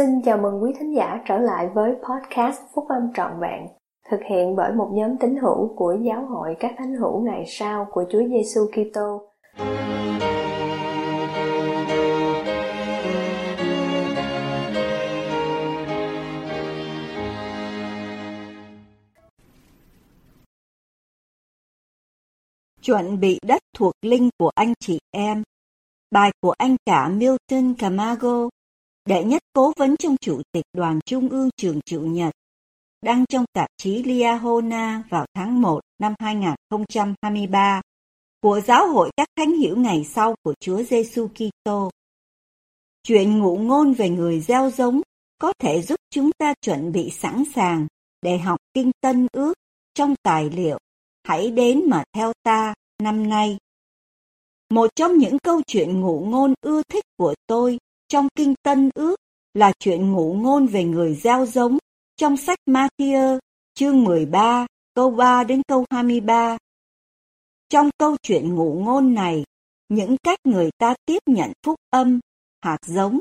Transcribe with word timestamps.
Xin 0.00 0.22
chào 0.22 0.38
mừng 0.38 0.62
quý 0.62 0.72
thính 0.78 0.94
giả 0.96 1.20
trở 1.28 1.38
lại 1.38 1.68
với 1.74 1.92
podcast 1.92 2.60
Phúc 2.74 2.84
Âm 2.88 3.12
Trọn 3.14 3.40
Vẹn, 3.40 3.66
thực 4.10 4.20
hiện 4.30 4.56
bởi 4.56 4.72
một 4.72 4.90
nhóm 4.92 5.16
tín 5.20 5.36
hữu 5.36 5.74
của 5.76 5.96
Giáo 6.02 6.26
hội 6.26 6.56
các 6.60 6.74
thánh 6.78 6.94
hữu 6.94 7.20
ngày 7.20 7.44
sau 7.46 7.86
của 7.90 8.04
Chúa 8.10 8.22
Giêsu 8.28 8.60
Kitô. 8.72 9.22
Chuẩn 22.82 23.20
bị 23.20 23.38
đất 23.46 23.62
thuộc 23.76 23.92
linh 24.02 24.28
của 24.38 24.50
anh 24.54 24.72
chị 24.80 24.98
em 25.10 25.42
Bài 26.10 26.30
của 26.40 26.54
anh 26.58 26.76
cả 26.86 27.08
Milton 27.08 27.74
Camago 27.78 28.48
đệ 29.10 29.24
nhất 29.24 29.42
cố 29.52 29.72
vấn 29.76 29.96
trong 29.96 30.16
chủ 30.20 30.42
tịch 30.52 30.64
đoàn 30.72 30.98
trung 31.06 31.28
ương 31.28 31.48
trường 31.56 31.80
triệu 31.86 32.00
nhật, 32.00 32.34
đăng 33.02 33.24
trong 33.26 33.44
tạp 33.52 33.68
chí 33.76 34.02
Liahona 34.02 35.02
vào 35.08 35.26
tháng 35.34 35.62
1 35.62 35.80
năm 35.98 36.14
2023 36.18 37.80
của 38.40 38.60
Giáo 38.60 38.88
hội 38.88 39.10
các 39.16 39.28
thánh 39.36 39.52
hiểu 39.52 39.76
ngày 39.76 40.04
sau 40.04 40.34
của 40.42 40.54
Chúa 40.60 40.82
Giêsu 40.82 41.28
Kitô. 41.28 41.90
Chuyện 43.02 43.38
ngụ 43.38 43.56
ngôn 43.56 43.92
về 43.92 44.08
người 44.08 44.40
gieo 44.40 44.70
giống 44.70 45.00
có 45.38 45.52
thể 45.58 45.82
giúp 45.82 46.00
chúng 46.10 46.30
ta 46.38 46.54
chuẩn 46.60 46.92
bị 46.92 47.10
sẵn 47.10 47.44
sàng 47.54 47.86
để 48.22 48.38
học 48.38 48.58
kinh 48.74 48.90
tân 49.00 49.26
ước 49.32 49.54
trong 49.94 50.14
tài 50.22 50.50
liệu 50.50 50.78
Hãy 51.24 51.50
đến 51.50 51.82
mà 51.86 52.04
theo 52.12 52.32
ta 52.42 52.74
năm 53.02 53.28
nay. 53.28 53.58
Một 54.70 54.90
trong 54.96 55.18
những 55.18 55.38
câu 55.38 55.62
chuyện 55.66 56.00
ngụ 56.00 56.20
ngôn 56.20 56.54
ưa 56.60 56.82
thích 56.82 57.04
của 57.16 57.34
tôi 57.46 57.78
trong 58.10 58.28
Kinh 58.36 58.54
Tân 58.62 58.90
Ước 58.94 59.16
là 59.54 59.72
chuyện 59.78 60.12
ngụ 60.12 60.34
ngôn 60.34 60.66
về 60.66 60.84
người 60.84 61.14
gieo 61.14 61.46
giống 61.46 61.78
trong 62.16 62.36
sách 62.36 62.58
Matthew 62.66 63.38
chương 63.74 64.04
13 64.04 64.66
câu 64.94 65.10
3 65.10 65.44
đến 65.44 65.62
câu 65.68 65.84
23. 65.90 66.58
Trong 67.68 67.90
câu 67.98 68.16
chuyện 68.22 68.54
ngụ 68.54 68.82
ngôn 68.84 69.14
này, 69.14 69.44
những 69.88 70.16
cách 70.22 70.38
người 70.44 70.70
ta 70.78 70.94
tiếp 71.06 71.18
nhận 71.26 71.52
phúc 71.66 71.76
âm, 71.90 72.20
hạt 72.62 72.78
giống, 72.86 73.18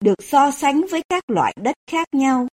được 0.00 0.22
so 0.22 0.50
sánh 0.50 0.86
với 0.90 1.02
các 1.08 1.30
loại 1.30 1.54
đất 1.60 1.76
khác 1.90 2.08
nhau. 2.12 2.48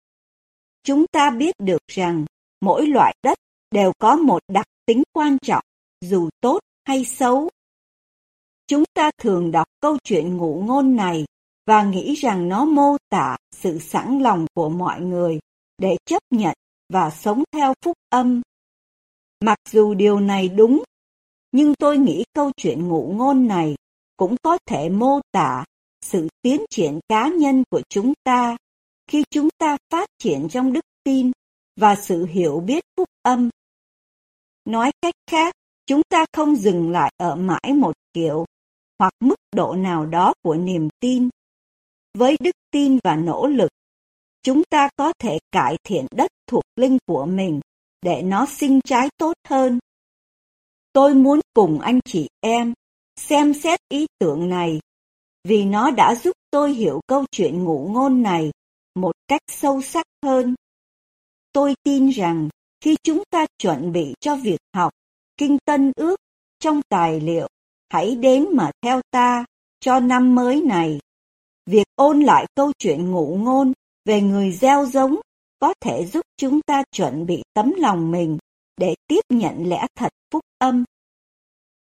Chúng 0.84 1.06
ta 1.08 1.30
biết 1.30 1.56
được 1.60 1.82
rằng 1.88 2.26
mỗi 2.62 2.88
loại 2.88 3.16
đất 3.24 3.38
đều 3.72 3.94
có 4.00 4.16
một 4.16 4.40
đặc 4.48 4.66
tính 4.86 5.04
quan 5.14 5.38
trọng, 5.40 5.64
dù 6.02 6.30
tốt 6.42 6.60
hay 6.86 7.06
xấu. 7.06 7.50
Chúng 8.68 8.84
ta 8.94 9.12
thường 9.18 9.52
đọc 9.52 9.68
câu 9.80 9.98
chuyện 10.04 10.38
ngụ 10.38 10.64
ngôn 10.66 10.96
này 10.96 11.26
và 11.66 11.84
nghĩ 11.84 12.14
rằng 12.16 12.50
nó 12.50 12.66
mô 12.66 12.98
tả 13.10 13.38
sự 13.52 13.80
sẵn 13.80 14.20
lòng 14.20 14.46
của 14.54 14.70
mọi 14.70 15.02
người 15.02 15.40
để 15.78 15.98
chấp 16.06 16.24
nhận 16.32 16.54
và 16.94 17.10
sống 17.10 17.44
theo 17.52 17.74
phúc 17.82 17.98
âm. 18.10 18.42
Mặc 19.42 19.58
dù 19.70 19.94
điều 19.94 20.20
này 20.20 20.50
đúng, 20.50 20.84
nhưng 21.52 21.76
tôi 21.76 21.98
nghĩ 21.98 22.24
câu 22.34 22.52
chuyện 22.58 22.88
ngụ 22.88 23.14
ngôn 23.16 23.48
này 23.48 23.76
cũng 24.18 24.36
có 24.44 24.58
thể 24.66 24.90
mô 24.90 25.20
tả 25.32 25.66
sự 26.02 26.28
tiến 26.42 26.62
triển 26.70 27.00
cá 27.08 27.28
nhân 27.28 27.64
của 27.70 27.82
chúng 27.90 28.14
ta 28.24 28.58
khi 29.08 29.24
chúng 29.30 29.50
ta 29.58 29.78
phát 29.90 30.10
triển 30.18 30.50
trong 30.50 30.74
đức 30.74 30.86
tin 31.04 31.32
và 31.80 31.96
sự 31.96 32.26
hiểu 32.26 32.60
biết 32.60 32.84
phúc 32.98 33.08
âm. 33.22 33.50
Nói 34.66 34.92
cách 35.02 35.16
khác, 35.32 35.54
chúng 35.86 36.02
ta 36.10 36.26
không 36.34 36.56
dừng 36.56 36.92
lại 36.92 37.14
ở 37.18 37.36
mãi 37.36 37.74
một 37.76 37.94
kiểu 38.14 38.46
hoặc 39.00 39.14
mức 39.20 39.36
độ 39.56 39.74
nào 39.74 40.06
đó 40.06 40.34
của 40.42 40.56
niềm 40.56 40.90
tin 41.00 41.30
với 42.18 42.38
đức 42.40 42.56
tin 42.72 43.00
và 43.04 43.16
nỗ 43.16 43.48
lực, 43.48 43.70
chúng 44.44 44.64
ta 44.70 44.90
có 44.96 45.14
thể 45.20 45.40
cải 45.52 45.78
thiện 45.84 46.06
đất 46.12 46.32
thuộc 46.48 46.64
linh 46.76 46.98
của 47.06 47.26
mình 47.26 47.60
để 48.02 48.22
nó 48.22 48.46
sinh 48.46 48.80
trái 48.82 49.10
tốt 49.18 49.34
hơn. 49.48 49.80
Tôi 50.94 51.14
muốn 51.14 51.40
cùng 51.54 51.80
anh 51.80 52.00
chị 52.06 52.28
em 52.40 52.74
xem 53.20 53.54
xét 53.54 53.80
ý 53.90 54.06
tưởng 54.20 54.50
này 54.50 54.80
vì 55.44 55.66
nó 55.66 55.92
đã 55.92 56.16
giúp 56.16 56.34
tôi 56.52 56.74
hiểu 56.74 57.02
câu 57.08 57.26
chuyện 57.32 57.64
ngụ 57.64 57.90
ngôn 57.92 58.22
này 58.22 58.52
một 58.96 59.12
cách 59.28 59.42
sâu 59.48 59.82
sắc 59.82 60.06
hơn. 60.24 60.56
Tôi 61.54 61.76
tin 61.84 62.10
rằng 62.10 62.50
khi 62.82 62.96
chúng 63.04 63.24
ta 63.30 63.46
chuẩn 63.58 63.92
bị 63.92 64.14
cho 64.20 64.36
việc 64.36 64.60
học 64.76 64.94
Kinh 65.38 65.58
Tân 65.66 65.92
Ước 65.96 66.16
trong 66.60 66.82
tài 66.90 67.20
liệu 67.20 67.48
Hãy 67.94 68.16
đến 68.16 68.46
mà 68.52 68.72
theo 68.82 69.02
ta 69.12 69.46
cho 69.80 70.00
năm 70.00 70.36
mới 70.36 70.62
này 70.62 71.00
Việc 71.66 71.88
ôn 71.96 72.20
lại 72.20 72.46
câu 72.56 72.72
chuyện 72.80 73.12
ngụ 73.12 73.38
ngôn 73.38 73.74
về 74.06 74.22
người 74.22 74.52
gieo 74.52 74.86
giống 74.86 75.16
có 75.60 75.74
thể 75.82 76.06
giúp 76.06 76.22
chúng 76.38 76.62
ta 76.62 76.84
chuẩn 76.92 77.26
bị 77.26 77.44
tấm 77.54 77.74
lòng 77.78 78.12
mình 78.12 78.38
để 78.78 78.96
tiếp 79.08 79.22
nhận 79.30 79.70
lẽ 79.70 79.88
thật 79.96 80.12
phúc 80.32 80.42
âm. 80.58 80.84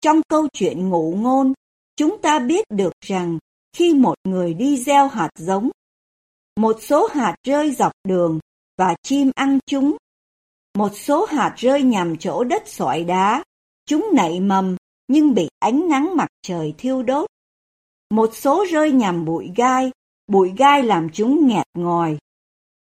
Trong 0.02 0.22
câu 0.28 0.48
chuyện 0.54 0.90
ngụ 0.90 1.16
ngôn, 1.16 1.54
chúng 1.96 2.22
ta 2.22 2.40
biết 2.40 2.66
được 2.70 2.94
rằng 3.02 3.40
khi 3.74 3.94
một 3.94 4.16
người 4.24 4.54
đi 4.54 4.78
gieo 4.78 5.08
hạt 5.08 5.30
giống, 5.36 5.70
một 6.60 6.78
số 6.82 7.08
hạt 7.08 7.36
rơi 7.44 7.72
dọc 7.72 7.92
đường 8.08 8.40
và 8.78 8.96
chim 9.04 9.32
ăn 9.36 9.60
chúng. 9.66 9.98
Một 10.78 10.90
số 10.96 11.26
hạt 11.26 11.54
rơi 11.58 11.84
nhằm 11.84 12.18
chỗ 12.18 12.44
đất 12.44 12.64
sỏi 12.66 13.04
đá, 13.04 13.44
chúng 13.86 14.10
nảy 14.14 14.40
mầm 14.40 14.76
nhưng 15.08 15.34
bị 15.34 15.50
ánh 15.60 15.90
nắng 15.90 16.16
mặt 16.16 16.28
trời 16.42 16.74
thiêu 16.78 17.04
đốt. 17.04 17.30
Một 18.10 18.30
số 18.34 18.66
rơi 18.72 18.92
nhằm 18.92 19.26
bụi 19.26 19.52
gai, 19.56 19.92
bụi 20.28 20.54
gai 20.58 20.84
làm 20.84 21.10
chúng 21.14 21.48
nghẹt 21.48 21.66
ngòi. 21.74 22.18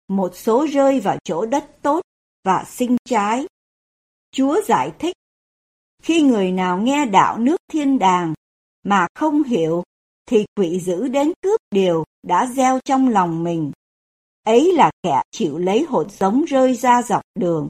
Một 0.09 0.37
số 0.37 0.67
rơi 0.67 1.01
vào 1.01 1.19
chỗ 1.25 1.47
đất 1.47 1.71
tốt 1.83 2.01
và 2.45 2.65
sinh 2.67 2.97
trái. 3.05 3.47
Chúa 4.33 4.63
giải 4.63 4.93
thích, 4.99 5.17
khi 6.03 6.23
người 6.23 6.53
nào 6.53 6.79
nghe 6.79 7.07
đạo 7.07 7.39
nước 7.39 7.57
thiên 7.73 7.99
đàng 7.99 8.35
mà 8.83 9.07
không 9.15 9.43
hiểu, 9.43 9.83
thì 10.27 10.45
quỷ 10.57 10.81
dữ 10.81 11.09
đến 11.09 11.33
cướp 11.43 11.61
điều 11.71 12.05
đã 12.23 12.47
gieo 12.47 12.81
trong 12.85 13.09
lòng 13.09 13.45
mình. 13.45 13.73
Ấy 14.45 14.73
là 14.73 14.91
kẻ 15.03 15.23
chịu 15.31 15.59
lấy 15.59 15.83
hột 15.89 16.13
giống 16.13 16.45
rơi 16.45 16.75
ra 16.75 17.03
dọc 17.03 17.23
đường. 17.35 17.69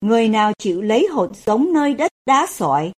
Người 0.00 0.28
nào 0.28 0.52
chịu 0.58 0.82
lấy 0.82 1.06
hột 1.06 1.36
giống 1.36 1.72
nơi 1.72 1.94
đất 1.94 2.10
đá 2.26 2.46
sỏi, 2.50 2.92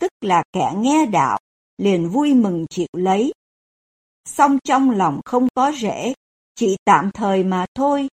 tức 0.00 0.10
là 0.20 0.42
kẻ 0.52 0.72
nghe 0.76 1.06
đạo 1.06 1.38
liền 1.78 2.08
vui 2.08 2.34
mừng 2.34 2.66
chịu 2.70 2.88
lấy. 2.92 3.32
Song 4.24 4.58
trong 4.64 4.90
lòng 4.90 5.20
không 5.24 5.48
có 5.54 5.72
rễ, 5.80 6.14
chỉ 6.54 6.76
tạm 6.84 7.10
thời 7.14 7.44
mà 7.44 7.66
thôi, 7.74 8.08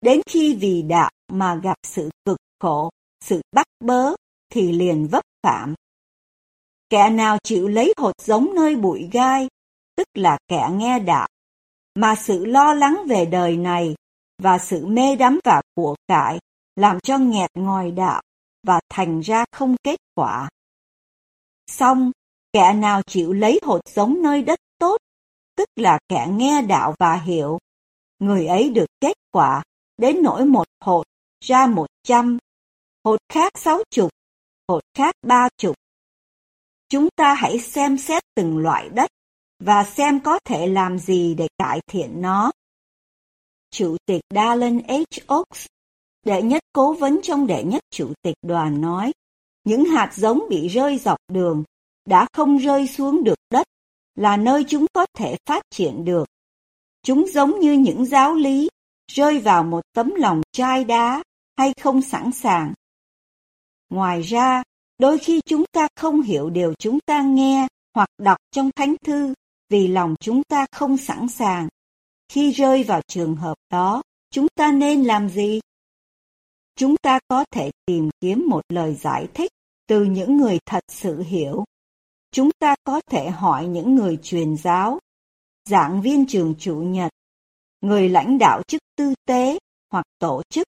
đến 0.00 0.20
khi 0.26 0.54
vì 0.54 0.82
đạo 0.82 1.10
mà 1.32 1.54
gặp 1.54 1.76
sự 1.82 2.10
cực 2.24 2.38
khổ, 2.60 2.90
sự 3.24 3.40
bắt 3.52 3.66
bớ, 3.84 4.14
thì 4.52 4.72
liền 4.72 5.06
vấp 5.06 5.24
phạm. 5.42 5.74
Kẻ 6.88 7.10
nào 7.10 7.38
chịu 7.42 7.68
lấy 7.68 7.94
hột 7.96 8.14
giống 8.24 8.54
nơi 8.54 8.76
bụi 8.76 9.08
gai, 9.12 9.48
tức 9.96 10.06
là 10.14 10.38
kẻ 10.48 10.68
nghe 10.72 10.98
đạo, 10.98 11.28
mà 11.94 12.14
sự 12.14 12.44
lo 12.44 12.74
lắng 12.74 13.02
về 13.08 13.26
đời 13.26 13.56
này 13.56 13.94
và 14.42 14.58
sự 14.58 14.86
mê 14.86 15.16
đắm 15.16 15.40
vào 15.44 15.62
của 15.74 15.96
cải 16.08 16.38
làm 16.76 17.00
cho 17.00 17.18
nghẹt 17.18 17.50
ngòi 17.54 17.90
đạo 17.90 18.22
và 18.66 18.80
thành 18.88 19.20
ra 19.20 19.44
không 19.52 19.76
kết 19.82 19.96
quả. 20.14 20.48
Xong, 21.66 22.10
Kẻ 22.52 22.72
nào 22.72 23.02
chịu 23.02 23.32
lấy 23.32 23.60
hột 23.62 23.80
giống 23.88 24.22
nơi 24.22 24.42
đất 24.42 24.58
tốt, 24.78 24.96
tức 25.56 25.68
là 25.76 25.98
kẻ 26.08 26.26
nghe 26.30 26.62
đạo 26.62 26.94
và 26.98 27.14
hiểu, 27.14 27.58
người 28.18 28.46
ấy 28.46 28.70
được 28.70 28.86
kết 29.00 29.16
quả 29.30 29.62
đến 29.96 30.22
nỗi 30.22 30.44
một 30.44 30.66
hột 30.80 31.06
ra 31.44 31.66
một 31.66 31.86
trăm, 32.02 32.38
hột 33.04 33.20
khác 33.28 33.52
sáu 33.58 33.82
chục, 33.90 34.10
hột 34.68 34.82
khác 34.94 35.14
ba 35.22 35.48
chục. 35.56 35.76
Chúng 36.88 37.08
ta 37.16 37.34
hãy 37.34 37.58
xem 37.58 37.98
xét 37.98 38.22
từng 38.34 38.58
loại 38.58 38.88
đất 38.88 39.10
và 39.58 39.84
xem 39.84 40.20
có 40.20 40.38
thể 40.44 40.66
làm 40.66 40.98
gì 40.98 41.34
để 41.34 41.48
cải 41.58 41.80
thiện 41.86 42.22
nó. 42.22 42.52
Chủ 43.70 43.96
tịch 44.06 44.22
Dallin 44.34 44.78
H. 44.88 45.32
Oaks, 45.32 45.66
đệ 46.24 46.42
nhất 46.42 46.62
cố 46.72 46.92
vấn 46.92 47.20
trong 47.22 47.46
đệ 47.46 47.64
nhất 47.64 47.82
chủ 47.90 48.12
tịch 48.22 48.36
đoàn 48.42 48.80
nói, 48.80 49.12
những 49.64 49.84
hạt 49.84 50.10
giống 50.14 50.42
bị 50.50 50.68
rơi 50.68 50.98
dọc 50.98 51.18
đường 51.28 51.64
đã 52.10 52.26
không 52.32 52.56
rơi 52.56 52.86
xuống 52.86 53.24
được 53.24 53.38
đất, 53.50 53.66
là 54.14 54.36
nơi 54.36 54.64
chúng 54.68 54.86
có 54.92 55.06
thể 55.16 55.36
phát 55.46 55.62
triển 55.70 56.04
được. 56.04 56.24
Chúng 57.02 57.26
giống 57.26 57.60
như 57.60 57.72
những 57.72 58.06
giáo 58.06 58.34
lý 58.34 58.68
rơi 59.12 59.38
vào 59.38 59.64
một 59.64 59.80
tấm 59.92 60.14
lòng 60.16 60.42
chai 60.52 60.84
đá 60.84 61.22
hay 61.56 61.72
không 61.80 62.02
sẵn 62.02 62.32
sàng. 62.32 62.74
Ngoài 63.90 64.22
ra, 64.22 64.62
đôi 64.98 65.18
khi 65.18 65.40
chúng 65.46 65.64
ta 65.72 65.88
không 65.96 66.22
hiểu 66.22 66.50
điều 66.50 66.74
chúng 66.74 66.98
ta 67.06 67.22
nghe 67.22 67.68
hoặc 67.94 68.08
đọc 68.18 68.38
trong 68.50 68.70
thánh 68.76 68.94
thư 69.04 69.34
vì 69.68 69.88
lòng 69.88 70.14
chúng 70.20 70.42
ta 70.42 70.66
không 70.72 70.96
sẵn 70.96 71.28
sàng. 71.28 71.68
Khi 72.28 72.52
rơi 72.52 72.82
vào 72.82 73.00
trường 73.06 73.36
hợp 73.36 73.54
đó, 73.70 74.02
chúng 74.30 74.46
ta 74.54 74.72
nên 74.72 75.04
làm 75.04 75.28
gì? 75.28 75.60
Chúng 76.76 76.96
ta 76.96 77.18
có 77.28 77.44
thể 77.50 77.70
tìm 77.86 78.10
kiếm 78.20 78.44
một 78.48 78.62
lời 78.68 78.94
giải 78.94 79.28
thích 79.34 79.52
từ 79.86 80.04
những 80.04 80.36
người 80.36 80.58
thật 80.66 80.84
sự 80.88 81.22
hiểu 81.22 81.64
chúng 82.32 82.50
ta 82.58 82.74
có 82.84 83.00
thể 83.10 83.30
hỏi 83.30 83.66
những 83.66 83.94
người 83.94 84.18
truyền 84.22 84.56
giáo, 84.56 84.98
giảng 85.68 86.02
viên 86.02 86.26
trường 86.26 86.54
chủ 86.58 86.76
nhật, 86.76 87.12
người 87.80 88.08
lãnh 88.08 88.38
đạo 88.38 88.62
chức 88.68 88.80
tư 88.96 89.14
tế 89.26 89.58
hoặc 89.90 90.04
tổ 90.18 90.42
chức, 90.50 90.66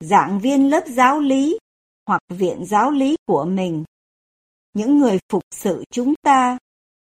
giảng 0.00 0.40
viên 0.40 0.70
lớp 0.70 0.84
giáo 0.88 1.20
lý 1.20 1.58
hoặc 2.06 2.22
viện 2.28 2.64
giáo 2.66 2.90
lý 2.90 3.16
của 3.26 3.44
mình, 3.44 3.84
những 4.72 4.98
người 4.98 5.18
phục 5.28 5.42
sự 5.54 5.84
chúng 5.90 6.14
ta, 6.22 6.58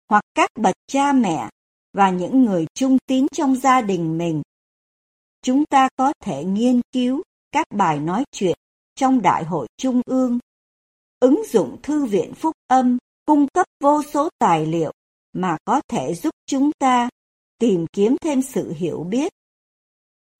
hoặc 0.08 0.24
các 0.34 0.50
bậc 0.58 0.74
cha 0.86 1.12
mẹ 1.12 1.48
và 1.92 2.10
những 2.10 2.44
người 2.44 2.66
trung 2.74 2.98
tín 3.06 3.26
trong 3.32 3.56
gia 3.56 3.80
đình 3.80 4.18
mình. 4.18 4.42
Chúng 5.42 5.64
ta 5.64 5.88
có 5.96 6.12
thể 6.20 6.44
nghiên 6.44 6.80
cứu 6.92 7.22
các 7.52 7.66
bài 7.70 7.98
nói 7.98 8.24
chuyện 8.32 8.58
trong 8.94 9.22
Đại 9.22 9.44
hội 9.44 9.68
Trung 9.76 10.00
ương, 10.06 10.38
ứng 11.20 11.42
dụng 11.48 11.76
thư 11.82 12.04
viện 12.04 12.34
phúc 12.34 12.56
âm 12.66 12.98
cung 13.30 13.46
cấp 13.54 13.66
vô 13.80 14.02
số 14.02 14.28
tài 14.38 14.66
liệu 14.66 14.92
mà 15.32 15.56
có 15.64 15.80
thể 15.88 16.14
giúp 16.14 16.30
chúng 16.46 16.70
ta 16.78 17.08
tìm 17.58 17.86
kiếm 17.92 18.16
thêm 18.20 18.42
sự 18.42 18.72
hiểu 18.72 19.04
biết. 19.08 19.32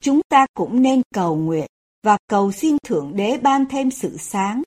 Chúng 0.03 0.21
ta 0.29 0.47
cũng 0.55 0.83
nên 0.83 1.03
cầu 1.15 1.37
nguyện 1.37 1.67
và 2.03 2.19
cầu 2.27 2.53
xin 2.53 2.77
Thượng 2.85 3.17
Đế 3.17 3.39
ban 3.39 3.67
thêm 3.71 3.91
sự 3.91 4.17
sáng. 4.17 4.63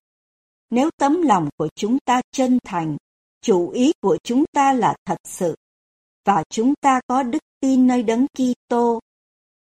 Nếu 0.69 0.89
tấm 0.97 1.21
lòng 1.21 1.49
của 1.57 1.67
chúng 1.75 1.97
ta 2.05 2.21
chân 2.31 2.59
thành, 2.63 2.97
chủ 3.41 3.69
ý 3.69 3.91
của 4.01 4.17
chúng 4.23 4.43
ta 4.53 4.73
là 4.73 4.95
thật 5.05 5.17
sự, 5.27 5.55
và 6.25 6.43
chúng 6.49 6.73
ta 6.81 7.01
có 7.07 7.23
đức 7.23 7.43
tin 7.59 7.87
nơi 7.87 8.03
đấng 8.03 8.25
Kitô, 8.27 8.99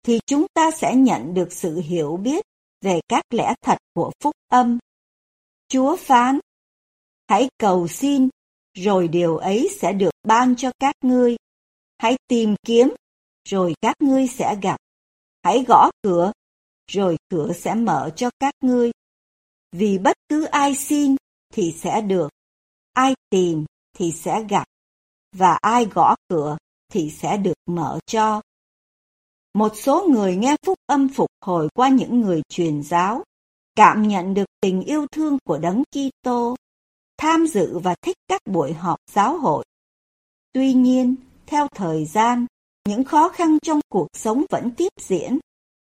thì 0.02 0.20
chúng 0.26 0.46
ta 0.54 0.70
sẽ 0.70 0.94
nhận 0.94 1.34
được 1.34 1.52
sự 1.52 1.80
hiểu 1.80 2.16
biết 2.16 2.44
về 2.80 3.00
các 3.08 3.24
lẽ 3.30 3.54
thật 3.62 3.78
của 3.94 4.12
phúc 4.20 4.34
âm. 4.48 4.78
Chúa 5.68 5.96
phán, 5.96 6.38
hãy 7.28 7.48
cầu 7.58 7.88
xin, 7.88 8.28
rồi 8.74 9.08
điều 9.08 9.36
ấy 9.36 9.70
sẽ 9.80 9.92
được 9.92 10.10
ban 10.22 10.56
cho 10.56 10.70
các 10.78 10.94
ngươi. 11.02 11.36
Hãy 11.98 12.16
tìm 12.28 12.54
kiếm, 12.66 12.94
rồi 13.48 13.74
các 13.80 14.02
ngươi 14.02 14.26
sẽ 14.28 14.56
gặp. 14.62 14.76
Hãy 15.42 15.64
gõ 15.68 15.90
cửa, 16.02 16.32
rồi 16.90 17.16
cửa 17.28 17.52
sẽ 17.52 17.74
mở 17.74 18.10
cho 18.16 18.30
các 18.40 18.54
ngươi. 18.60 18.90
Vì 19.72 19.98
bất 19.98 20.16
cứ 20.28 20.44
ai 20.44 20.74
xin 20.74 21.16
thì 21.52 21.74
sẽ 21.78 22.00
được, 22.00 22.28
ai 22.92 23.14
tìm 23.30 23.64
thì 23.96 24.12
sẽ 24.12 24.44
gặp, 24.48 24.64
và 25.36 25.58
ai 25.60 25.84
gõ 25.84 26.14
cửa 26.28 26.56
thì 26.92 27.10
sẽ 27.10 27.36
được 27.36 27.56
mở 27.66 27.98
cho. 28.06 28.42
Một 29.54 29.72
số 29.76 30.06
người 30.08 30.36
nghe 30.36 30.56
phúc 30.66 30.78
âm 30.86 31.08
phục 31.08 31.30
hồi 31.40 31.68
qua 31.74 31.88
những 31.88 32.20
người 32.20 32.42
truyền 32.48 32.82
giáo, 32.82 33.24
cảm 33.74 34.08
nhận 34.08 34.34
được 34.34 34.46
tình 34.60 34.82
yêu 34.82 35.06
thương 35.12 35.38
của 35.44 35.58
Đấng 35.58 35.82
Kitô, 35.84 36.56
tham 37.22 37.46
dự 37.46 37.78
và 37.78 37.94
thích 38.02 38.16
các 38.28 38.40
buổi 38.46 38.72
họp 38.72 38.98
giáo 39.10 39.38
hội. 39.38 39.64
Tuy 40.52 40.72
nhiên, 40.72 41.14
theo 41.46 41.68
thời 41.68 42.04
gian, 42.04 42.46
những 42.88 43.04
khó 43.04 43.28
khăn 43.28 43.58
trong 43.62 43.80
cuộc 43.88 44.08
sống 44.12 44.44
vẫn 44.50 44.70
tiếp 44.76 44.92
diễn. 45.00 45.38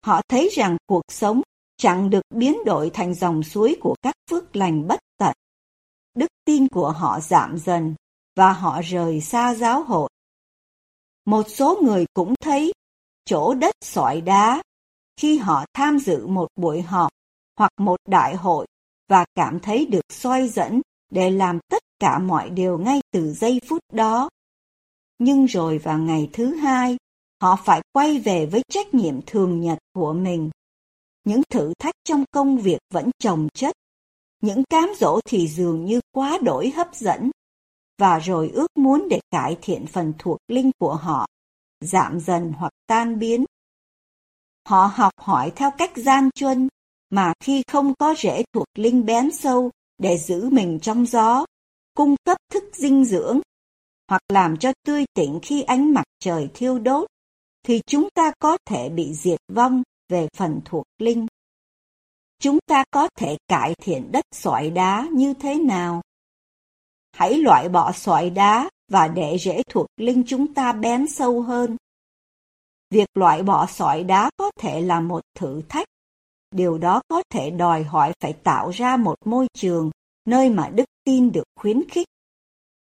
Họ 0.06 0.20
thấy 0.28 0.48
rằng 0.52 0.76
cuộc 0.86 1.02
sống 1.08 1.42
chẳng 1.76 2.10
được 2.10 2.22
biến 2.34 2.64
đổi 2.64 2.90
thành 2.90 3.14
dòng 3.14 3.42
suối 3.42 3.76
của 3.80 3.94
các 4.02 4.14
phước 4.30 4.56
lành 4.56 4.88
bất 4.88 5.00
tận. 5.18 5.32
Đức 6.14 6.26
tin 6.44 6.68
của 6.68 6.90
họ 6.90 7.20
giảm 7.20 7.58
dần 7.58 7.94
và 8.36 8.52
họ 8.52 8.80
rời 8.82 9.20
xa 9.20 9.54
giáo 9.54 9.82
hội. 9.82 10.08
Một 11.24 11.46
số 11.48 11.80
người 11.82 12.06
cũng 12.14 12.34
thấy 12.40 12.72
chỗ 13.24 13.54
đất 13.54 13.74
sỏi 13.84 14.20
đá 14.20 14.62
khi 15.16 15.38
họ 15.38 15.64
tham 15.74 15.98
dự 15.98 16.26
một 16.26 16.48
buổi 16.56 16.82
họp 16.82 17.10
hoặc 17.56 17.72
một 17.76 17.96
đại 18.08 18.36
hội 18.36 18.66
và 19.08 19.24
cảm 19.34 19.60
thấy 19.60 19.86
được 19.86 20.04
soi 20.12 20.48
dẫn 20.48 20.80
để 21.10 21.30
làm 21.30 21.58
tất 21.70 21.82
cả 22.00 22.18
mọi 22.18 22.50
điều 22.50 22.78
ngay 22.78 23.00
từ 23.12 23.32
giây 23.32 23.60
phút 23.68 23.80
đó. 23.92 24.28
Nhưng 25.18 25.46
rồi 25.46 25.78
vào 25.78 25.98
ngày 25.98 26.30
thứ 26.32 26.54
hai, 26.54 26.96
họ 27.42 27.56
phải 27.64 27.82
quay 27.92 28.18
về 28.18 28.46
với 28.46 28.62
trách 28.68 28.94
nhiệm 28.94 29.22
thường 29.26 29.60
nhật 29.60 29.78
của 29.92 30.12
mình. 30.12 30.50
Những 31.24 31.42
thử 31.50 31.72
thách 31.78 31.94
trong 32.04 32.24
công 32.30 32.58
việc 32.58 32.78
vẫn 32.92 33.10
chồng 33.18 33.48
chất, 33.54 33.74
những 34.42 34.64
cám 34.70 34.92
dỗ 34.98 35.20
thì 35.24 35.48
dường 35.48 35.84
như 35.84 36.00
quá 36.12 36.38
đổi 36.42 36.70
hấp 36.70 36.94
dẫn, 36.94 37.30
và 37.98 38.18
rồi 38.18 38.50
ước 38.54 38.76
muốn 38.76 39.08
để 39.08 39.20
cải 39.30 39.56
thiện 39.62 39.86
phần 39.86 40.12
thuộc 40.18 40.38
linh 40.48 40.70
của 40.78 40.94
họ, 40.94 41.26
giảm 41.80 42.20
dần 42.20 42.52
hoặc 42.56 42.72
tan 42.86 43.18
biến. 43.18 43.44
Họ 44.68 44.90
học 44.94 45.12
hỏi 45.16 45.52
theo 45.56 45.70
cách 45.78 45.92
gian 45.96 46.30
truân, 46.34 46.68
mà 47.10 47.32
khi 47.40 47.62
không 47.72 47.94
có 47.94 48.14
rễ 48.18 48.42
thuộc 48.52 48.66
linh 48.74 49.06
bén 49.06 49.30
sâu 49.30 49.70
để 49.98 50.18
giữ 50.18 50.50
mình 50.50 50.78
trong 50.82 51.06
gió, 51.06 51.44
cung 51.94 52.16
cấp 52.24 52.38
thức 52.52 52.64
dinh 52.72 53.04
dưỡng, 53.04 53.40
hoặc 54.08 54.22
làm 54.28 54.56
cho 54.56 54.72
tươi 54.86 55.04
tỉnh 55.14 55.38
khi 55.42 55.62
ánh 55.62 55.94
mặt 55.94 56.04
trời 56.20 56.48
thiêu 56.54 56.78
đốt, 56.78 57.08
thì 57.62 57.80
chúng 57.86 58.08
ta 58.14 58.32
có 58.38 58.58
thể 58.64 58.88
bị 58.88 59.14
diệt 59.14 59.40
vong 59.52 59.82
về 60.08 60.28
phần 60.36 60.60
thuộc 60.64 60.84
linh. 60.98 61.26
Chúng 62.40 62.58
ta 62.66 62.84
có 62.90 63.08
thể 63.16 63.36
cải 63.48 63.74
thiện 63.74 64.12
đất 64.12 64.24
sỏi 64.32 64.70
đá 64.70 65.08
như 65.12 65.34
thế 65.34 65.54
nào? 65.54 66.02
Hãy 67.12 67.34
loại 67.34 67.68
bỏ 67.68 67.92
sỏi 67.92 68.30
đá 68.30 68.70
và 68.88 69.08
để 69.08 69.36
rễ 69.38 69.62
thuộc 69.70 69.86
linh 69.96 70.24
chúng 70.26 70.54
ta 70.54 70.72
bén 70.72 71.06
sâu 71.08 71.42
hơn. 71.42 71.76
Việc 72.90 73.08
loại 73.14 73.42
bỏ 73.42 73.66
sỏi 73.66 74.04
đá 74.04 74.30
có 74.36 74.50
thể 74.60 74.80
là 74.80 75.00
một 75.00 75.20
thử 75.34 75.62
thách. 75.68 75.86
Điều 76.50 76.78
đó 76.78 77.02
có 77.08 77.22
thể 77.30 77.50
đòi 77.50 77.82
hỏi 77.82 78.12
phải 78.20 78.32
tạo 78.32 78.70
ra 78.70 78.96
một 78.96 79.14
môi 79.24 79.46
trường 79.54 79.90
nơi 80.26 80.50
mà 80.50 80.68
đức 80.68 80.84
tin 81.04 81.32
được 81.32 81.44
khuyến 81.60 81.88
khích. 81.88 82.06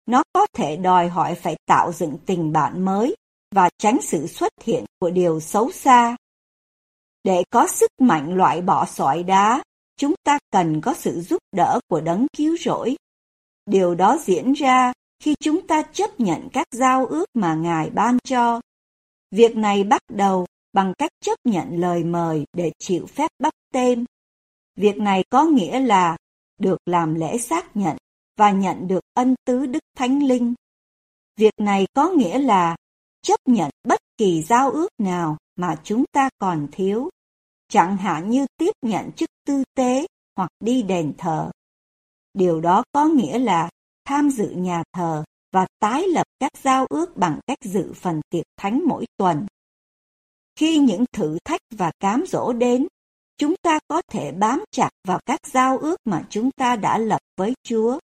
Nó 0.06 0.22
có 0.32 0.46
thể 0.52 0.76
đòi 0.76 1.08
hỏi 1.08 1.34
phải 1.34 1.56
tạo 1.66 1.92
dựng 1.92 2.18
tình 2.26 2.52
bạn 2.52 2.84
mới 2.84 3.16
và 3.54 3.70
tránh 3.78 3.98
sự 4.02 4.26
xuất 4.26 4.52
hiện 4.64 4.84
của 4.98 5.10
điều 5.10 5.40
xấu 5.40 5.72
xa. 5.72 6.16
Để 7.24 7.44
có 7.50 7.66
sức 7.66 7.90
mạnh 7.98 8.34
loại 8.34 8.62
bỏ 8.62 8.86
sỏi 8.86 9.22
đá, 9.22 9.62
chúng 9.96 10.14
ta 10.24 10.38
cần 10.52 10.80
có 10.80 10.94
sự 10.94 11.20
giúp 11.20 11.38
đỡ 11.52 11.80
của 11.88 12.00
đấng 12.00 12.26
cứu 12.36 12.56
rỗi. 12.56 12.96
Điều 13.66 13.94
đó 13.94 14.18
diễn 14.24 14.52
ra 14.52 14.92
khi 15.22 15.34
chúng 15.40 15.66
ta 15.66 15.82
chấp 15.82 16.20
nhận 16.20 16.48
các 16.52 16.66
giao 16.70 17.06
ước 17.06 17.26
mà 17.34 17.54
Ngài 17.54 17.90
ban 17.90 18.18
cho. 18.24 18.60
Việc 19.30 19.56
này 19.56 19.84
bắt 19.84 20.02
đầu 20.08 20.46
bằng 20.72 20.94
cách 20.98 21.10
chấp 21.20 21.38
nhận 21.44 21.80
lời 21.80 22.04
mời 22.04 22.44
để 22.52 22.72
chịu 22.78 23.06
phép 23.06 23.30
bắp 23.38 23.52
tên. 23.72 24.04
Việc 24.76 24.96
này 24.96 25.24
có 25.30 25.44
nghĩa 25.44 25.80
là 25.80 26.16
được 26.58 26.78
làm 26.86 27.14
lễ 27.14 27.38
xác 27.38 27.76
nhận 27.76 27.96
và 28.36 28.50
nhận 28.50 28.88
được 28.88 29.04
ân 29.14 29.34
tứ 29.44 29.66
Đức 29.66 29.84
Thánh 29.96 30.22
Linh. 30.22 30.54
Việc 31.36 31.54
này 31.58 31.86
có 31.94 32.08
nghĩa 32.08 32.38
là 32.38 32.76
chấp 33.22 33.40
nhận 33.46 33.70
bất 33.84 34.00
kỳ 34.16 34.42
giao 34.42 34.70
ước 34.70 34.88
nào 34.98 35.36
mà 35.56 35.76
chúng 35.84 36.04
ta 36.12 36.28
còn 36.38 36.68
thiếu, 36.72 37.10
chẳng 37.68 37.96
hạn 37.96 38.30
như 38.30 38.46
tiếp 38.56 38.72
nhận 38.82 39.12
chức 39.12 39.30
tư 39.46 39.64
tế 39.74 40.06
hoặc 40.36 40.50
đi 40.60 40.82
đền 40.82 41.12
thờ. 41.18 41.50
Điều 42.34 42.60
đó 42.60 42.82
có 42.92 43.04
nghĩa 43.04 43.38
là 43.38 43.70
tham 44.04 44.30
dự 44.30 44.50
nhà 44.50 44.82
thờ 44.92 45.24
và 45.52 45.66
tái 45.78 46.06
lập 46.08 46.26
các 46.40 46.52
giao 46.62 46.86
ước 46.90 47.16
bằng 47.16 47.40
cách 47.46 47.58
dự 47.62 47.92
phần 47.92 48.20
tiệc 48.30 48.44
thánh 48.56 48.82
mỗi 48.86 49.06
tuần. 49.16 49.46
Khi 50.60 50.78
những 50.78 51.04
thử 51.12 51.38
thách 51.44 51.60
và 51.70 51.90
cám 52.00 52.24
dỗ 52.26 52.52
đến, 52.52 52.86
chúng 53.38 53.54
ta 53.62 53.78
có 53.88 54.02
thể 54.10 54.32
bám 54.32 54.64
chặt 54.70 54.90
vào 55.04 55.20
các 55.26 55.46
giao 55.46 55.78
ước 55.78 55.96
mà 56.04 56.26
chúng 56.30 56.50
ta 56.50 56.76
đã 56.76 56.98
lập 56.98 57.20
với 57.36 57.54
Chúa. 57.62 57.98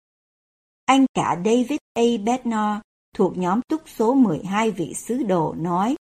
Anh 0.85 1.07
cả 1.15 1.37
David 1.45 1.79
A. 1.95 2.03
Bednar 2.25 2.81
thuộc 3.15 3.37
nhóm 3.37 3.61
túc 3.69 3.83
số 3.87 4.15
12 4.15 4.71
vị 4.71 4.95
sứ 4.95 5.23
đồ 5.23 5.55
nói, 5.59 5.97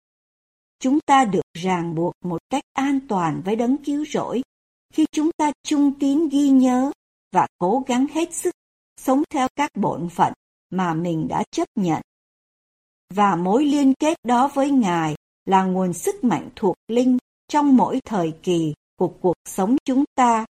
Chúng 0.79 0.99
ta 1.07 1.25
được 1.25 1.45
ràng 1.55 1.95
buộc 1.95 2.15
một 2.25 2.39
cách 2.51 2.65
an 2.73 3.01
toàn 3.09 3.43
với 3.45 3.57
đấng 3.57 3.77
cứu 3.85 4.05
rỗi 4.05 4.43
khi 4.95 5.07
chúng 5.13 5.31
ta 5.37 5.53
trung 5.63 5.93
tín 5.99 6.29
ghi 6.29 6.49
nhớ 6.49 6.93
và 7.35 7.47
cố 7.59 7.85
gắng 7.87 8.07
hết 8.15 8.35
sức 8.35 8.55
sống 9.01 9.23
theo 9.31 9.49
các 9.57 9.71
bổn 9.77 10.09
phận 10.09 10.33
mà 10.71 10.95
mình 10.95 11.29
đã 11.29 11.45
chấp 11.51 11.69
nhận. 11.75 12.03
Và 13.15 13.37
mối 13.37 13.65
liên 13.65 13.95
kết 13.95 14.19
đó 14.25 14.51
với 14.55 14.71
Ngài 14.71 15.15
là 15.45 15.65
nguồn 15.65 15.93
sức 15.93 16.25
mạnh 16.25 16.51
thuộc 16.57 16.77
linh 16.89 17.19
trong 17.49 17.77
mỗi 17.77 18.01
thời 18.05 18.33
kỳ 18.43 18.75
của 18.97 19.09
cuộc 19.21 19.37
sống 19.49 19.77
chúng 19.85 20.05
ta. 20.15 20.47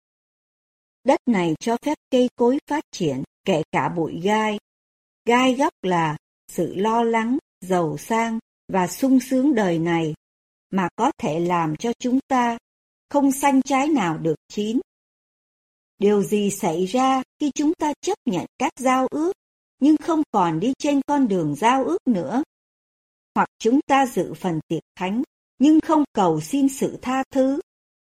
Đất 1.03 1.19
này 1.25 1.55
cho 1.59 1.77
phép 1.85 1.97
cây 2.11 2.29
cối 2.35 2.59
phát 2.69 2.83
triển, 2.91 3.23
kể 3.45 3.63
cả 3.71 3.89
bụi 3.89 4.19
gai. 4.23 4.59
Gai 5.25 5.53
gốc 5.53 5.73
là 5.81 6.17
sự 6.47 6.75
lo 6.75 7.03
lắng, 7.03 7.37
giàu 7.61 7.97
sang 7.97 8.39
và 8.67 8.87
sung 8.87 9.19
sướng 9.19 9.55
đời 9.55 9.79
này, 9.79 10.13
mà 10.69 10.89
có 10.95 11.11
thể 11.17 11.39
làm 11.39 11.75
cho 11.75 11.93
chúng 11.99 12.19
ta 12.27 12.57
không 13.09 13.31
xanh 13.31 13.61
trái 13.61 13.87
nào 13.87 14.17
được 14.17 14.35
chín. 14.47 14.79
Điều 15.99 16.23
gì 16.23 16.49
xảy 16.49 16.85
ra 16.85 17.23
khi 17.39 17.51
chúng 17.55 17.73
ta 17.73 17.93
chấp 18.01 18.17
nhận 18.25 18.45
các 18.57 18.73
giao 18.79 19.07
ước, 19.11 19.33
nhưng 19.79 19.97
không 19.97 20.21
còn 20.31 20.59
đi 20.59 20.73
trên 20.79 21.01
con 21.07 21.27
đường 21.27 21.55
giao 21.55 21.85
ước 21.85 22.07
nữa? 22.07 22.43
Hoặc 23.35 23.49
chúng 23.59 23.79
ta 23.87 24.05
dự 24.05 24.33
phần 24.33 24.59
tiệc 24.67 24.83
thánh, 24.95 25.23
nhưng 25.59 25.79
không 25.79 26.03
cầu 26.13 26.41
xin 26.41 26.69
sự 26.69 26.97
tha 27.01 27.23
thứ, 27.31 27.59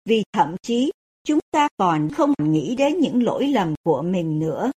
vì 0.04 0.24
thậm 0.32 0.56
chí 0.62 0.90
chúng 1.24 1.38
ta 1.50 1.68
còn 1.76 2.08
không 2.10 2.34
nghĩ 2.38 2.74
đến 2.76 2.98
những 2.98 3.22
lỗi 3.22 3.48
lầm 3.48 3.74
của 3.82 4.02
mình 4.02 4.38
nữa. 4.38 4.72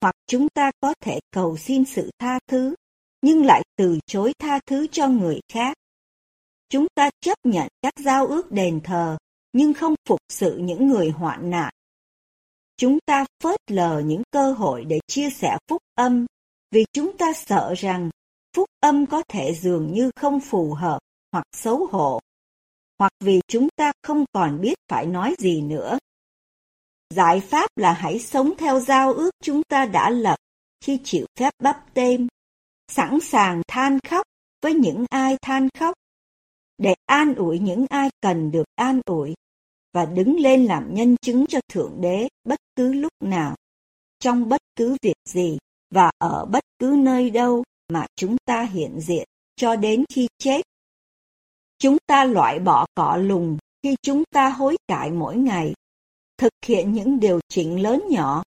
Hoặc 0.00 0.14
chúng 0.26 0.48
ta 0.48 0.70
có 0.80 0.94
thể 1.00 1.20
cầu 1.30 1.56
xin 1.56 1.84
sự 1.84 2.10
tha 2.18 2.38
thứ, 2.46 2.74
nhưng 3.22 3.44
lại 3.44 3.62
từ 3.76 3.98
chối 4.06 4.32
tha 4.38 4.60
thứ 4.66 4.86
cho 4.86 5.08
người 5.08 5.40
khác. 5.52 5.76
Chúng 6.68 6.86
ta 6.94 7.10
chấp 7.20 7.38
nhận 7.44 7.68
các 7.82 7.94
giao 7.98 8.26
ước 8.26 8.52
đền 8.52 8.80
thờ, 8.84 9.18
nhưng 9.52 9.74
không 9.74 9.94
phục 10.08 10.20
sự 10.28 10.58
những 10.58 10.88
người 10.88 11.10
hoạn 11.10 11.50
nạn. 11.50 11.74
Chúng 12.76 12.98
ta 13.06 13.24
phớt 13.42 13.60
lờ 13.70 14.02
những 14.06 14.22
cơ 14.30 14.52
hội 14.52 14.84
để 14.84 15.00
chia 15.06 15.30
sẻ 15.30 15.58
phúc 15.68 15.82
âm, 15.94 16.26
vì 16.70 16.84
chúng 16.92 17.16
ta 17.16 17.32
sợ 17.32 17.74
rằng 17.76 18.10
phúc 18.56 18.68
âm 18.80 19.06
có 19.06 19.22
thể 19.28 19.54
dường 19.54 19.92
như 19.92 20.10
không 20.16 20.40
phù 20.40 20.74
hợp 20.74 20.98
hoặc 21.32 21.44
xấu 21.56 21.86
hổ, 21.86 22.20
hoặc 22.98 23.12
vì 23.20 23.40
chúng 23.48 23.68
ta 23.76 23.92
không 24.02 24.24
còn 24.32 24.60
biết 24.60 24.74
phải 24.88 25.06
nói 25.06 25.34
gì 25.38 25.62
nữa. 25.62 25.98
Giải 27.14 27.40
pháp 27.40 27.70
là 27.76 27.92
hãy 27.92 28.18
sống 28.18 28.52
theo 28.58 28.80
giao 28.80 29.12
ước 29.12 29.30
chúng 29.42 29.62
ta 29.62 29.86
đã 29.86 30.10
lập 30.10 30.36
khi 30.80 31.00
chịu 31.04 31.26
phép 31.38 31.54
bắp 31.62 31.94
tên, 31.94 32.28
sẵn 32.88 33.20
sàng 33.20 33.62
than 33.68 33.98
khóc 34.08 34.26
với 34.62 34.74
những 34.74 35.04
ai 35.10 35.36
than 35.42 35.68
khóc, 35.78 35.94
để 36.78 36.94
an 37.06 37.34
ủi 37.34 37.58
những 37.58 37.86
ai 37.90 38.10
cần 38.20 38.50
được 38.50 38.66
an 38.74 39.00
ủi, 39.04 39.34
và 39.92 40.04
đứng 40.04 40.40
lên 40.40 40.64
làm 40.64 40.94
nhân 40.94 41.16
chứng 41.16 41.46
cho 41.46 41.60
Thượng 41.68 42.00
Đế 42.00 42.28
bất 42.44 42.58
cứ 42.76 42.92
lúc 42.92 43.12
nào, 43.20 43.56
trong 44.18 44.48
bất 44.48 44.60
cứ 44.76 44.96
việc 45.02 45.16
gì 45.28 45.58
và 45.90 46.10
ở 46.18 46.44
bất 46.44 46.64
cứ 46.78 46.94
nơi 46.98 47.30
đâu 47.30 47.64
mà 47.88 48.06
chúng 48.16 48.36
ta 48.44 48.62
hiện 48.62 49.00
diện 49.00 49.24
cho 49.56 49.76
đến 49.76 50.04
khi 50.14 50.28
chết. 50.38 50.62
Chúng 51.78 51.96
ta 52.06 52.24
loại 52.24 52.58
bỏ 52.58 52.86
cỏ 52.94 53.16
lùng 53.16 53.58
khi 53.82 53.96
chúng 54.02 54.22
ta 54.30 54.48
hối 54.48 54.76
cải 54.88 55.10
mỗi 55.10 55.36
ngày, 55.36 55.74
thực 56.38 56.52
hiện 56.66 56.92
những 56.92 57.20
điều 57.20 57.40
chỉnh 57.48 57.82
lớn 57.82 58.02
nhỏ 58.10 58.42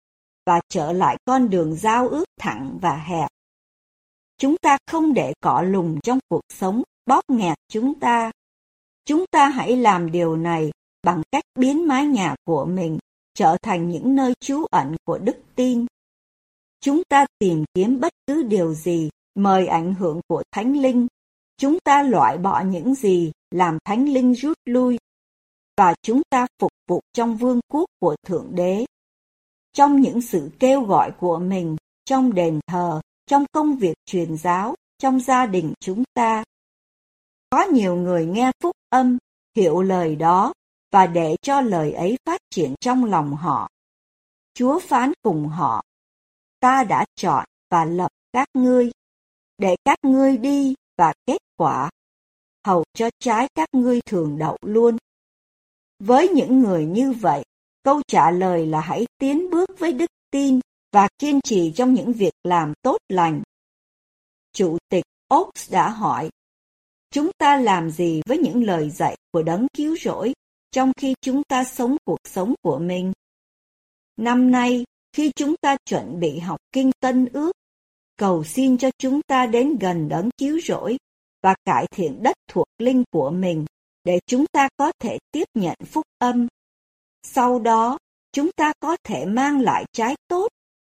và 0.46 0.62
trở 0.70 0.92
lại 0.92 1.18
con 1.26 1.50
đường 1.50 1.76
giao 1.76 2.10
ước 2.10 2.26
thẳng 2.40 2.78
và 2.82 2.96
hẹp. 2.96 3.30
Chúng 4.38 4.58
ta 4.58 4.78
không 4.88 5.14
để 5.14 5.34
cỏ 5.42 5.62
lùng 5.62 6.00
trong 6.04 6.20
cuộc 6.30 6.42
sống 6.50 6.84
bóp 7.06 7.22
nghẹt 7.28 7.58
chúng 7.68 8.00
ta. 8.00 8.32
Chúng 9.06 9.26
ta 9.32 9.50
hãy 9.50 9.78
làm 9.78 10.12
điều 10.12 10.36
này 10.36 10.72
bằng 11.04 11.22
cách 11.32 11.44
biến 11.60 11.88
mái 11.88 12.06
nhà 12.06 12.36
của 12.46 12.66
mình 12.66 13.00
trở 13.34 13.58
thành 13.62 13.90
những 13.90 14.16
nơi 14.16 14.34
trú 14.40 14.66
ẩn 14.72 14.96
của 15.06 15.18
đức 15.18 15.38
tin. 15.56 15.86
Chúng 16.82 17.02
ta 17.10 17.26
tìm 17.40 17.66
kiếm 17.74 18.00
bất 18.00 18.14
cứ 18.28 18.44
điều 18.44 18.74
gì 18.74 19.10
mời 19.36 19.68
ảnh 19.68 19.94
hưởng 19.94 20.22
của 20.28 20.44
Thánh 20.52 20.78
Linh. 20.78 21.08
Chúng 21.58 21.78
ta 21.84 22.04
loại 22.04 22.38
bỏ 22.38 22.62
những 22.62 22.96
gì 22.96 23.32
làm 23.52 23.78
Thánh 23.86 24.10
Linh 24.10 24.34
rút 24.34 24.58
lui 24.66 24.98
và 25.78 25.94
chúng 26.02 26.22
ta 26.30 26.48
phục 26.60 26.72
vụ 26.88 27.02
trong 27.14 27.38
vương 27.38 27.60
quốc 27.72 27.86
của 28.00 28.16
Thượng 28.26 28.56
Đế. 28.56 28.86
Trong 29.74 30.02
những 30.02 30.22
sự 30.22 30.50
kêu 30.60 30.82
gọi 30.82 31.12
của 31.20 31.40
mình, 31.40 31.76
trong 32.06 32.34
đền 32.34 32.60
thờ, 32.68 33.02
trong 33.28 33.46
công 33.52 33.78
việc 33.78 33.94
truyền 34.06 34.38
giáo, 34.38 34.76
trong 34.98 35.20
gia 35.20 35.46
đình 35.46 35.74
chúng 35.80 36.04
ta. 36.14 36.44
Có 37.50 37.64
nhiều 37.64 37.96
người 37.96 38.26
nghe 38.26 38.52
phúc 38.64 38.76
âm, 38.90 39.18
hiểu 39.56 39.82
lời 39.82 40.16
đó 40.16 40.54
và 40.92 41.08
để 41.08 41.36
cho 41.42 41.62
lời 41.62 41.92
ấy 41.92 42.18
phát 42.26 42.42
triển 42.50 42.76
trong 42.80 43.06
lòng 43.06 43.36
họ. 43.36 43.70
Chúa 44.54 44.80
phán 44.80 45.12
cùng 45.22 45.48
họ, 45.48 45.84
ta 46.60 46.84
đã 46.84 47.06
chọn 47.16 47.46
và 47.70 47.86
lập 47.86 48.12
các 48.34 48.48
ngươi, 48.54 48.92
để 49.62 49.76
các 49.86 49.98
ngươi 50.04 50.38
đi 50.38 50.74
và 50.98 51.14
kết 51.26 51.38
quả, 51.58 51.90
hầu 52.66 52.84
cho 52.94 53.10
trái 53.20 53.48
các 53.56 53.70
ngươi 53.72 54.02
thường 54.02 54.38
đậu 54.38 54.58
luôn. 54.62 54.98
Với 56.00 56.30
những 56.30 56.60
người 56.60 56.86
như 56.86 57.12
vậy, 57.12 57.44
câu 57.84 58.02
trả 58.08 58.32
lời 58.32 58.66
là 58.66 58.82
hãy 58.82 59.06
tiến 59.18 59.50
bước 59.50 59.70
với 59.80 59.94
đức 59.94 60.10
tin 60.32 60.60
và 60.92 61.08
kiên 61.20 61.40
trì 61.42 61.72
trong 61.76 61.94
những 61.94 62.14
việc 62.14 62.34
làm 62.44 62.74
tốt 62.82 62.98
lành. 63.10 63.42
Chủ 64.54 64.78
tịch 64.90 65.04
Oaks 65.30 65.72
đã 65.72 65.90
hỏi, 65.90 66.30
chúng 67.12 67.32
ta 67.38 67.58
làm 67.58 67.92
gì 67.92 68.22
với 68.26 68.38
những 68.38 68.64
lời 68.64 68.90
dạy 68.90 69.16
của 69.32 69.44
đấng 69.44 69.68
cứu 69.74 69.98
rỗi 69.98 70.34
trong 70.72 70.92
khi 70.98 71.14
chúng 71.22 71.44
ta 71.44 71.64
sống 71.64 71.98
cuộc 72.06 72.20
sống 72.24 72.54
của 72.62 72.80
mình? 72.80 73.14
Năm 74.18 74.52
nay, 74.52 74.84
khi 75.14 75.32
chúng 75.36 75.56
ta 75.62 75.78
chuẩn 75.86 76.20
bị 76.20 76.40
học 76.40 76.60
kinh 76.72 76.92
Tân 77.00 77.26
Ước, 77.34 77.52
cầu 78.22 78.44
xin 78.44 78.78
cho 78.78 78.90
chúng 78.98 79.22
ta 79.22 79.46
đến 79.46 79.78
gần 79.80 80.10
đấng 80.10 80.30
cứu 80.38 80.60
rỗi 80.64 80.98
và 81.44 81.56
cải 81.66 81.88
thiện 81.92 82.24
đất 82.24 82.36
thuộc 82.48 82.66
linh 82.78 83.04
của 83.12 83.30
mình 83.30 83.66
để 84.04 84.20
chúng 84.26 84.46
ta 84.52 84.70
có 84.78 84.92
thể 85.00 85.18
tiếp 85.32 85.44
nhận 85.54 85.78
phúc 85.86 86.06
âm. 86.18 86.48
Sau 87.24 87.60
đó, 87.60 87.98
chúng 88.32 88.52
ta 88.52 88.74
có 88.80 88.98
thể 89.04 89.26
mang 89.26 89.62
lại 89.62 89.86
trái 89.92 90.16
tốt 90.28 90.48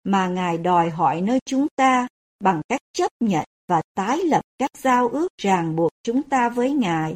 mà 0.04 0.28
Ngài 0.28 0.58
đòi 0.58 0.90
hỏi 0.90 1.20
nơi 1.20 1.38
chúng 1.44 1.66
ta 1.76 2.08
bằng 2.40 2.62
cách 2.68 2.80
chấp 2.92 3.12
nhận 3.20 3.44
và 3.66 3.82
tái 3.94 4.18
lập 4.24 4.42
các 4.58 4.70
giao 4.78 5.08
ước 5.08 5.28
ràng 5.38 5.76
buộc 5.76 5.90
chúng 6.02 6.22
ta 6.22 6.48
với 6.48 6.70
Ngài. 6.70 7.14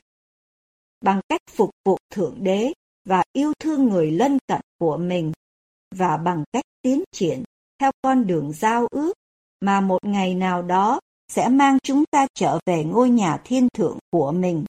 Bằng 1.01 1.21
cách 1.29 1.43
phục 1.51 1.71
vụ 1.85 1.99
Thượng 2.11 2.45
Đế 2.45 2.73
và 3.05 3.25
yêu 3.33 3.53
thương 3.59 3.85
người 3.85 4.11
lân 4.11 4.39
cận 4.47 4.61
của 4.79 4.97
mình 4.97 5.33
và 5.95 6.17
bằng 6.17 6.45
cách 6.53 6.65
tiến 6.83 7.03
triển 7.13 7.43
theo 7.81 7.91
con 8.03 8.27
đường 8.27 8.53
giao 8.53 8.87
ước 8.91 9.13
mà 9.63 9.81
một 9.81 10.05
ngày 10.05 10.35
nào 10.35 10.63
đó 10.63 11.01
sẽ 11.33 11.49
mang 11.49 11.79
chúng 11.83 12.05
ta 12.11 12.27
trở 12.35 12.59
về 12.67 12.85
ngôi 12.85 13.11
nhà 13.11 13.39
thiên 13.45 13.69
thượng 13.77 13.99
của 14.11 14.33
mình. 14.33 14.65